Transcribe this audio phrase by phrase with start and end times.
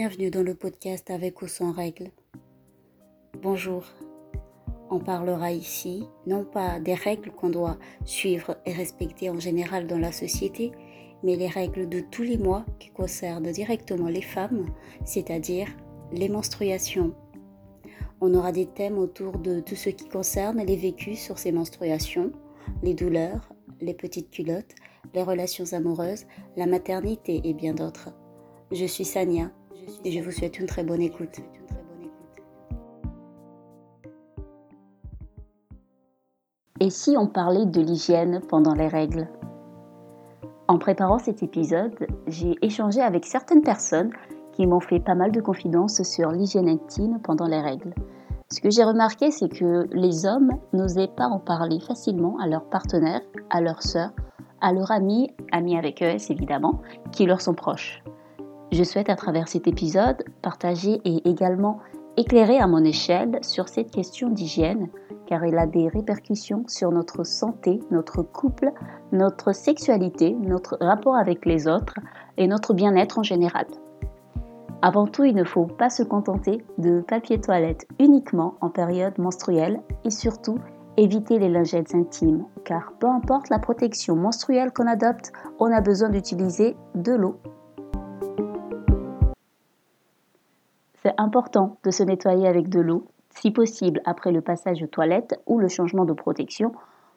[0.00, 2.12] Bienvenue dans le podcast avec ou sans règles.
[3.42, 3.82] Bonjour.
[4.90, 9.98] On parlera ici non pas des règles qu'on doit suivre et respecter en général dans
[9.98, 10.70] la société,
[11.24, 14.66] mais les règles de tous les mois qui concernent directement les femmes,
[15.04, 15.66] c'est-à-dire
[16.12, 17.12] les menstruations.
[18.20, 22.30] On aura des thèmes autour de tout ce qui concerne les vécus sur ces menstruations,
[22.84, 24.76] les douleurs, les petites culottes,
[25.12, 26.24] les relations amoureuses,
[26.56, 28.10] la maternité et bien d'autres.
[28.70, 29.50] Je suis Sania
[30.04, 31.40] et je vous souhaite une très bonne écoute.
[36.80, 39.28] Et si on parlait de l'hygiène pendant les règles?
[40.68, 44.10] En préparant cet épisode, j'ai échangé avec certaines personnes
[44.52, 47.94] qui m'ont fait pas mal de confidences sur l'hygiène intime pendant les règles.
[48.50, 52.64] Ce que j'ai remarqué, c'est que les hommes n'osaient pas en parler facilement à leurs
[52.64, 54.12] partenaires, à leurs sœurs,
[54.60, 56.80] à leurs amis, amis avec eux évidemment,
[57.12, 58.02] qui leur sont proches.
[58.70, 61.78] Je souhaite à travers cet épisode partager et également
[62.18, 64.88] éclairer à mon échelle sur cette question d'hygiène,
[65.26, 68.72] car elle a des répercussions sur notre santé, notre couple,
[69.12, 71.94] notre sexualité, notre rapport avec les autres
[72.36, 73.66] et notre bien-être en général.
[74.82, 79.80] Avant tout, il ne faut pas se contenter de papier toilette uniquement en période menstruelle
[80.04, 80.58] et surtout
[80.98, 86.10] éviter les lingettes intimes, car peu importe la protection menstruelle qu'on adopte, on a besoin
[86.10, 87.36] d'utiliser de l'eau
[91.16, 95.58] Important de se nettoyer avec de l'eau, si possible après le passage aux toilettes ou
[95.58, 96.72] le changement de protection.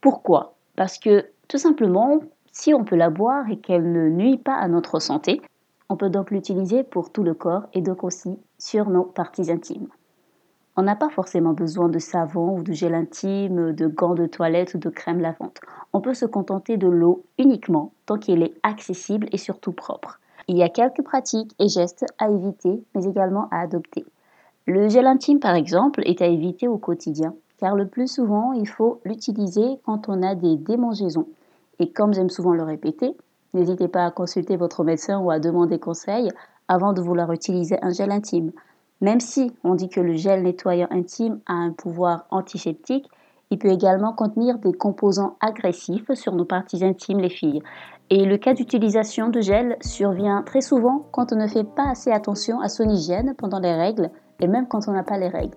[0.00, 0.54] Pourquoi?
[0.76, 2.20] Parce que tout simplement,
[2.52, 5.42] si on peut la boire et qu'elle ne nuit pas à notre santé,
[5.88, 9.88] on peut donc l'utiliser pour tout le corps et donc aussi sur nos parties intimes.
[10.76, 14.74] On n'a pas forcément besoin de savon ou de gel intime, de gants de toilette
[14.74, 15.60] ou de crème lavante.
[15.92, 20.18] On peut se contenter de l'eau uniquement tant qu'elle est accessible et surtout propre.
[20.46, 24.04] Il y a quelques pratiques et gestes à éviter, mais également à adopter.
[24.66, 28.68] Le gel intime, par exemple, est à éviter au quotidien, car le plus souvent, il
[28.68, 31.28] faut l'utiliser quand on a des démangeaisons.
[31.78, 33.16] Et comme j'aime souvent le répéter,
[33.52, 36.30] n'hésitez pas à consulter votre médecin ou à demander conseil
[36.68, 38.52] avant de vouloir utiliser un gel intime.
[39.00, 43.08] Même si on dit que le gel nettoyant intime a un pouvoir antiseptique,
[43.50, 47.62] il peut également contenir des composants agressifs sur nos parties intimes, les filles.
[48.10, 52.10] Et le cas d'utilisation de gel survient très souvent quand on ne fait pas assez
[52.10, 54.10] attention à son hygiène pendant les règles
[54.40, 55.56] et même quand on n'a pas les règles.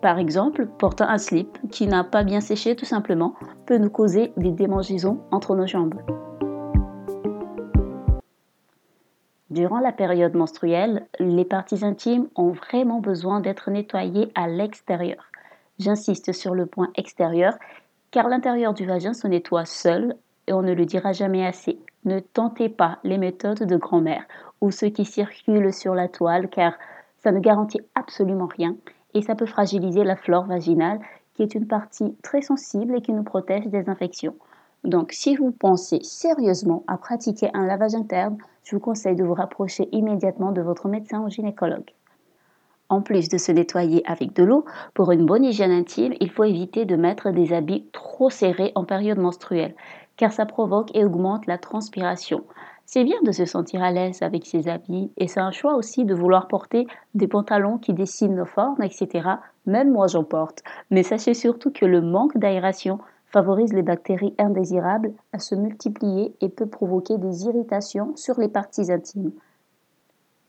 [0.00, 3.34] Par exemple, porter un slip qui n'a pas bien séché tout simplement
[3.66, 6.00] peut nous causer des démangeaisons entre nos jambes.
[9.50, 15.27] Durant la période menstruelle, les parties intimes ont vraiment besoin d'être nettoyées à l'extérieur.
[15.78, 17.54] J'insiste sur le point extérieur
[18.10, 20.16] car l'intérieur du vagin se nettoie seul
[20.46, 21.78] et on ne le dira jamais assez.
[22.04, 24.24] Ne tentez pas les méthodes de grand-mère
[24.60, 26.74] ou ceux qui circulent sur la toile car
[27.18, 28.76] ça ne garantit absolument rien
[29.14, 31.00] et ça peut fragiliser la flore vaginale
[31.34, 34.34] qui est une partie très sensible et qui nous protège des infections.
[34.84, 39.34] Donc si vous pensez sérieusement à pratiquer un lavage interne, je vous conseille de vous
[39.34, 41.92] rapprocher immédiatement de votre médecin ou gynécologue.
[42.90, 46.44] En plus de se nettoyer avec de l'eau, pour une bonne hygiène intime, il faut
[46.44, 49.74] éviter de mettre des habits trop serrés en période menstruelle,
[50.16, 52.44] car ça provoque et augmente la transpiration.
[52.86, 56.06] C'est bien de se sentir à l'aise avec ses habits et c'est un choix aussi
[56.06, 59.28] de vouloir porter des pantalons qui dessinent nos formes, etc.
[59.66, 60.62] Même moi j'en porte.
[60.90, 66.48] Mais sachez surtout que le manque d'aération favorise les bactéries indésirables à se multiplier et
[66.48, 69.32] peut provoquer des irritations sur les parties intimes.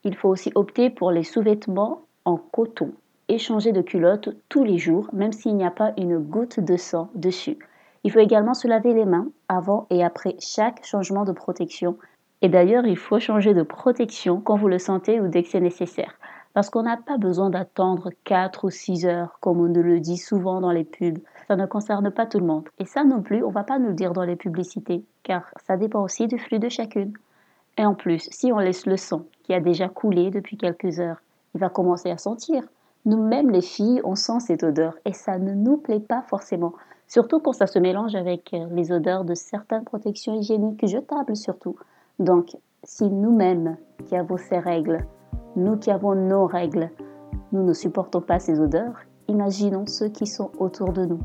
[0.06, 2.92] Il faut aussi opter pour les sous-vêtements en coton
[3.28, 6.78] et changer de culotte tous les jours, même s'il n'y a pas une goutte de
[6.78, 7.58] sang dessus.
[8.04, 11.98] Il faut également se laver les mains avant et après chaque changement de protection.
[12.42, 15.60] Et d'ailleurs, il faut changer de protection quand vous le sentez ou dès que c'est
[15.60, 16.14] nécessaire.
[16.54, 20.18] Parce qu'on n'a pas besoin d'attendre 4 ou 6 heures, comme on nous le dit
[20.18, 21.20] souvent dans les pubs.
[21.48, 22.70] Ça ne concerne pas tout le monde.
[22.80, 25.52] Et ça non plus, on ne va pas nous le dire dans les publicités, car
[25.68, 27.14] ça dépend aussi du flux de chacune.
[27.78, 31.22] Et en plus, si on laisse le sang qui a déjà coulé depuis quelques heures,
[31.56, 32.64] il va commencer à sentir.
[33.06, 36.74] Nous-mêmes, les filles, on sent cette odeur et ça ne nous plaît pas forcément.
[37.08, 41.76] Surtout quand ça se mélange avec euh, les odeurs de certaines protections hygiéniques jetables surtout.
[42.20, 45.06] Donc, si nous-mêmes qui avons ces règles,
[45.56, 46.92] nous qui avons nos règles,
[47.52, 51.20] nous ne supportons pas ces odeurs, imaginons ceux qui sont autour de nous.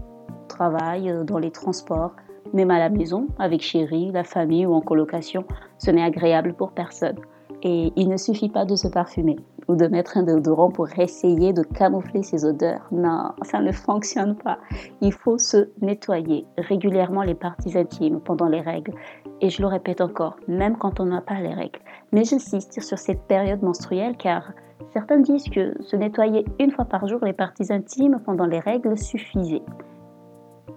[0.49, 2.13] Travail, euh, dans les transports,
[2.53, 5.45] même à la maison, avec chérie, la famille ou en colocation,
[5.79, 7.19] ce n'est agréable pour personne.
[7.63, 9.37] Et il ne suffit pas de se parfumer
[9.69, 12.87] ou de mettre un déodorant pour essayer de camoufler ces odeurs.
[12.93, 14.59] Non, ça ne fonctionne pas.
[15.01, 18.95] Il faut se nettoyer régulièrement les parties intimes pendant les règles.
[19.41, 21.81] Et je le répète encore, même quand on n'a pas les règles,
[22.13, 24.53] Mais j'insiste sur cette période menstruelle car
[24.93, 28.97] certains disent que se nettoyer une fois par jour les parties intimes pendant les règles
[28.97, 29.63] suffisait.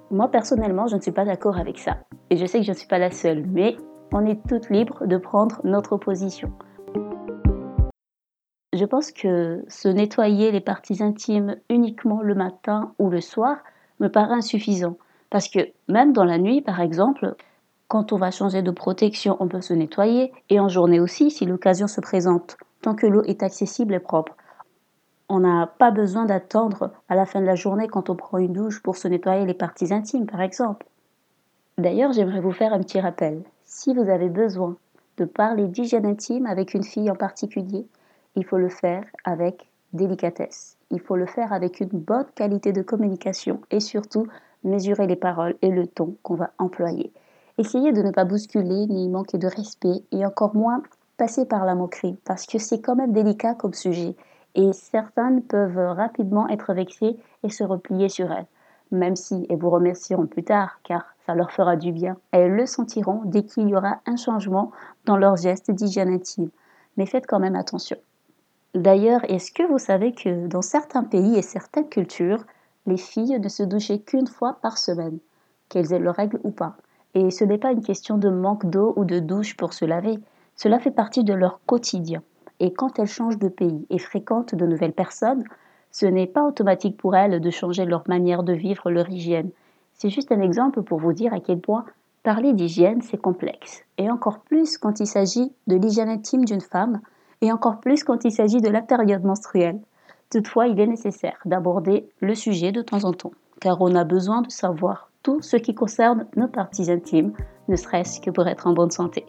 [0.09, 1.97] Moi personnellement, je ne suis pas d'accord avec ça.
[2.29, 3.75] Et je sais que je ne suis pas la seule, mais
[4.13, 6.51] on est toutes libres de prendre notre position.
[8.77, 13.57] Je pense que se nettoyer les parties intimes uniquement le matin ou le soir
[13.99, 14.97] me paraît insuffisant.
[15.31, 17.35] Parce que même dans la nuit, par exemple,
[17.87, 21.47] quand on va changer de protection, on peut se nettoyer, et en journée aussi, si
[21.47, 24.37] l'occasion se présente, tant que l'eau est accessible et propre.
[25.27, 28.53] On n'a pas besoin d'attendre à la fin de la journée quand on prend une
[28.53, 30.85] douche pour se nettoyer les parties intimes, par exemple.
[31.79, 33.41] D'ailleurs, j'aimerais vous faire un petit rappel.
[33.65, 34.77] Si vous avez besoin
[35.17, 37.87] de parler d'hygiène intime avec une fille en particulier,
[38.37, 40.77] il faut le faire avec délicatesse.
[40.91, 44.27] Il faut le faire avec une bonne qualité de communication et surtout
[44.63, 47.11] mesurer les paroles et le ton qu'on va employer.
[47.57, 50.83] Essayez de ne pas bousculer ni manquer de respect et encore moins
[51.17, 54.15] passer par la moquerie parce que c'est quand même délicat comme sujet
[54.53, 58.45] et certaines peuvent rapidement être vexées et se replier sur elles,
[58.91, 62.17] même si elles vous remercieront plus tard car ça leur fera du bien.
[62.31, 64.71] Elles le sentiront dès qu'il y aura un changement
[65.05, 66.49] dans leurs gestes d'hygiène intime.
[66.97, 67.97] Mais faites quand même attention.
[68.75, 72.43] D'ailleurs, est-ce que vous savez que dans certains pays et certaines cultures,
[72.85, 75.19] les filles ne se douchaient qu'une fois par semaine,
[75.69, 76.77] qu'elles aient leurs règles ou pas?
[77.13, 80.19] Et ce n'est pas une question de manque d'eau ou de douche pour se laver,
[80.55, 82.21] cela fait partie de leur quotidien.
[82.59, 85.43] Et quand elles changent de pays et fréquentent de nouvelles personnes,
[85.91, 89.49] ce n'est pas automatique pour elles de changer leur manière de vivre leur hygiène.
[89.93, 91.85] C'est juste un exemple pour vous dire à quel point
[92.23, 93.83] parler d'hygiène, c'est complexe.
[93.97, 96.99] Et encore plus quand il s'agit de l'hygiène intime d'une femme,
[97.41, 99.79] et encore plus quand il s'agit de la période menstruelle.
[100.29, 103.31] Toutefois, il est nécessaire d'aborder le sujet de temps en temps,
[103.61, 107.33] car on a besoin de savoir tout ce qui concerne nos parties intimes,
[107.67, 109.25] ne serait-ce que pour être en bonne santé.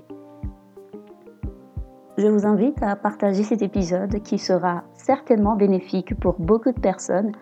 [2.16, 7.32] Je vous invite à partager cet épisode qui sera certainement bénéfique pour beaucoup de personnes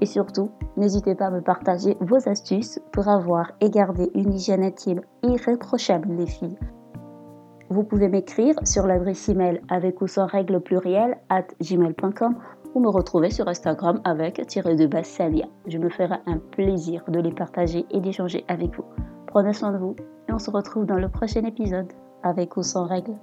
[0.00, 4.62] et surtout, n'hésitez pas à me partager vos astuces pour avoir et garder une hygiène
[4.62, 6.58] intime irréprochable les filles.
[7.68, 12.36] Vous pouvez m'écrire sur l'adresse email avec ou sans règle pluriel at gmail.com
[12.74, 15.46] ou me retrouver sur Instagram avec tiré de base Salia.
[15.66, 18.84] Je me ferai un plaisir de les partager et d'échanger avec vous.
[19.26, 19.96] Prenez soin de vous
[20.28, 21.92] et on se retrouve dans le prochain épisode
[22.22, 23.14] avec ou sans règle.